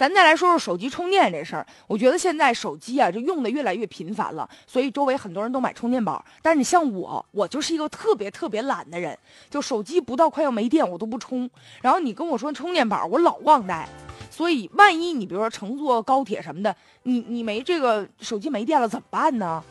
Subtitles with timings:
[0.00, 6.24] 咱再来说说手机充电这事儿，我觉得现在手机啊，就用的越来越频繁了，所以周围很多人都买充电宝。
[6.40, 9.14] 但是你像我，我就是一个特别特别懒的人，
[9.50, 11.50] 就手机不到快要没电我都不充。
[11.82, 13.86] 然后你跟我说充电宝，我老忘带。
[14.30, 19.62] 所以万一你比如说乘坐高铁什么的，你你没这个手机没电了怎么办呢？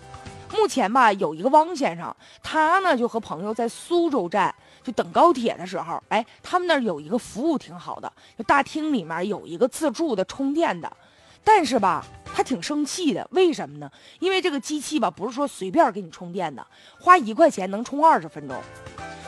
[0.54, 4.54] 目前吧，有一个汪先生，他呢就和朋友在苏州站。
[4.90, 10.92] 就等高铁的时候，哎，他们那儿有一个服务挺好的，就大厅里面有一个自助的充电的，
[11.44, 12.04] 但是吧，
[12.34, 13.92] 他挺生气的，为什么呢？
[14.20, 16.66] 因为这个机器吧，不是说随便给你充电的，
[17.00, 18.60] 花一块钱能充二十分钟。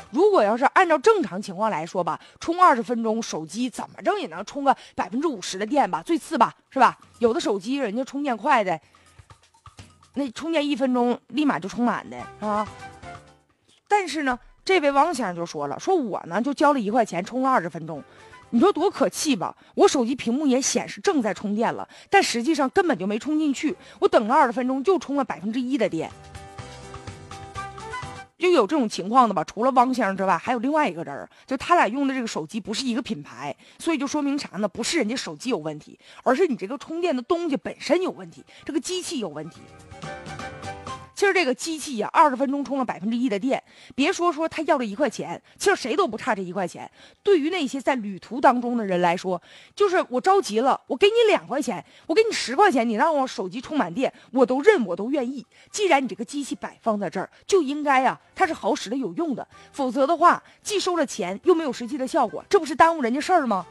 [0.10, 6.98] 如果要是按照正常情况来说吧，充二十分钟，手机怎么着也能充个百分之五十的电吧，最次吧，是吧？
[7.20, 8.80] 有的手机人家充电快的，
[10.16, 12.68] 那充电一分钟立马就充满的啊。
[13.88, 14.40] 但是呢。
[14.64, 18.02] 这位汪先生就说了：“说我呢就交了一块钱充了二十分钟，
[18.52, 19.56] 你说多可气吧？
[19.74, 23.76] 我手机屏幕也显示正在充电了，但实际上根本就没充进去。
[24.00, 26.12] 我等了二十分钟就充了百分之一的电，
[28.38, 29.44] 就有这种情况的吧？
[29.44, 34.68] 除了汪先生之外，还有另外一个人，就他俩用的这个手机不是一个品牌，所以就说明啥呢？
[34.68, 39.62] 不是人家手机有问题，而是你这个充电的东西本身有问题，这个机器有问题。”
[41.22, 46.90] 其实这个机器呀，二十分钟充了百分之一的电，别说说他要这一块钱，其实谁都不差这一块钱。
[47.22, 49.40] 对于那些在旅途当中的人来说，
[49.76, 55.46] 就是我着急了，我给你两块钱，我给你十块钱，你让我手机充满电，我都认，我都愿意。
[55.72, 63.64] 既然你这个机器摆放在这儿，就应该呀，它是好使的、有用的，否则的话，既收了钱又没有实际的效果，这不是耽误人家事儿吗？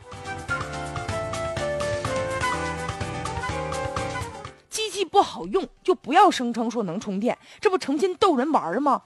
[5.20, 9.02] 不好用就不要声称说能充电，这不成心逗人玩吗？